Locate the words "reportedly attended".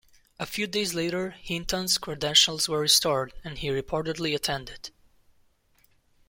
3.67-4.89